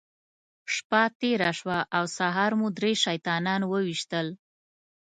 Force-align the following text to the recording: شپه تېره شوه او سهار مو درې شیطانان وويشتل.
شپه 0.75 1.01
تېره 1.19 1.51
شوه 1.59 1.79
او 1.97 2.03
سهار 2.17 2.51
مو 2.59 2.67
درې 2.77 2.93
شیطانان 3.03 3.61
وويشتل. 3.65 4.27